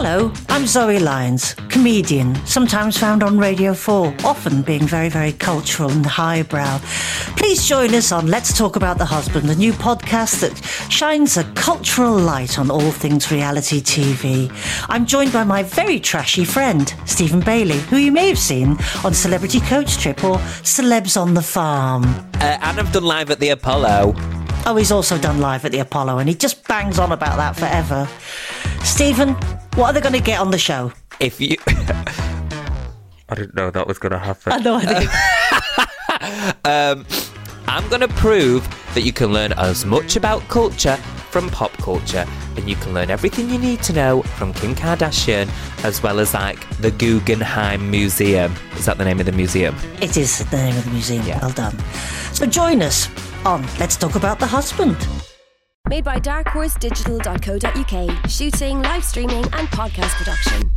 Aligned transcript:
Hello, 0.00 0.32
I'm 0.48 0.64
Zoe 0.64 1.00
Lyons, 1.00 1.54
comedian, 1.70 2.36
sometimes 2.46 2.96
found 2.96 3.24
on 3.24 3.36
Radio 3.36 3.74
4, 3.74 4.14
often 4.22 4.62
being 4.62 4.86
very, 4.86 5.08
very 5.08 5.32
cultural 5.32 5.90
and 5.90 6.06
highbrow. 6.06 6.78
Please 7.36 7.66
join 7.66 7.92
us 7.92 8.12
on 8.12 8.28
Let's 8.28 8.56
Talk 8.56 8.76
About 8.76 8.98
the 8.98 9.04
Husband, 9.04 9.50
a 9.50 9.56
new 9.56 9.72
podcast 9.72 10.38
that 10.42 10.56
shines 10.88 11.36
a 11.36 11.42
cultural 11.54 12.16
light 12.16 12.60
on 12.60 12.70
all 12.70 12.92
things 12.92 13.32
reality 13.32 13.80
TV. 13.80 14.48
I'm 14.88 15.04
joined 15.04 15.32
by 15.32 15.42
my 15.42 15.64
very 15.64 15.98
trashy 15.98 16.44
friend, 16.44 16.94
Stephen 17.04 17.40
Bailey, 17.40 17.80
who 17.90 17.96
you 17.96 18.12
may 18.12 18.28
have 18.28 18.38
seen 18.38 18.76
on 19.04 19.12
Celebrity 19.12 19.58
Coach 19.58 19.98
Trip 19.98 20.22
or 20.22 20.36
Celebs 20.62 21.20
on 21.20 21.34
the 21.34 21.42
Farm. 21.42 22.04
Uh, 22.34 22.56
and 22.62 22.78
I've 22.78 22.92
done 22.92 23.02
live 23.02 23.32
at 23.32 23.40
the 23.40 23.48
Apollo. 23.48 24.14
Oh, 24.64 24.76
he's 24.76 24.92
also 24.92 25.16
done 25.16 25.40
live 25.40 25.64
at 25.64 25.72
the 25.72 25.78
Apollo, 25.78 26.18
and 26.18 26.28
he 26.28 26.34
just 26.34 26.68
bangs 26.68 26.98
on 26.98 27.10
about 27.10 27.36
that 27.38 27.56
forever. 27.56 28.06
Stephen, 28.84 29.34
what 29.74 29.86
are 29.86 29.92
they 29.92 30.00
going 30.00 30.12
to 30.14 30.20
get 30.20 30.40
on 30.40 30.50
the 30.50 30.58
show? 30.58 30.92
If 31.20 31.40
you. 31.40 31.56
I 33.30 33.34
didn't 33.34 33.54
know 33.54 33.70
that 33.70 33.86
was 33.86 33.98
going 33.98 34.12
to 34.12 34.18
happen. 34.18 34.52
I 34.52 34.58
know 34.58 34.80
I 34.82 35.00
do. 36.64 36.70
um, 36.70 37.06
I'm 37.66 37.88
going 37.88 38.00
to 38.00 38.08
prove 38.08 38.66
that 38.94 39.02
you 39.02 39.12
can 39.12 39.32
learn 39.32 39.52
as 39.52 39.84
much 39.84 40.16
about 40.16 40.46
culture 40.48 40.96
from 41.30 41.50
pop 41.50 41.72
culture, 41.74 42.26
and 42.56 42.68
you 42.68 42.74
can 42.76 42.94
learn 42.94 43.10
everything 43.10 43.50
you 43.50 43.58
need 43.58 43.82
to 43.82 43.92
know 43.92 44.22
from 44.22 44.54
Kim 44.54 44.74
Kardashian, 44.74 45.48
as 45.84 46.02
well 46.02 46.20
as 46.20 46.32
like 46.32 46.66
the 46.78 46.90
Guggenheim 46.90 47.90
Museum. 47.90 48.54
Is 48.76 48.86
that 48.86 48.96
the 48.96 49.04
name 49.04 49.20
of 49.20 49.26
the 49.26 49.32
museum? 49.32 49.76
It 50.00 50.16
is 50.16 50.38
the 50.50 50.56
name 50.56 50.76
of 50.76 50.84
the 50.86 50.90
museum. 50.90 51.26
Yeah. 51.26 51.40
Well 51.40 51.52
done. 51.52 51.78
So 52.32 52.46
join 52.46 52.80
us 52.80 53.08
on 53.44 53.62
Let's 53.78 53.96
Talk 53.96 54.14
About 54.14 54.38
the 54.38 54.46
Husband. 54.46 54.96
Made 55.88 56.04
by 56.04 56.20
darkhorse.digital.co.uk. 56.20 58.30
Shooting, 58.30 58.82
live 58.82 59.04
streaming, 59.04 59.44
and 59.44 59.68
podcast 59.68 60.14
production. 60.16 60.70